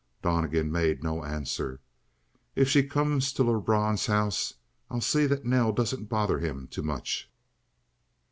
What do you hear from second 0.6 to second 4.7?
made no answer. "If she comes to Lebrun's house,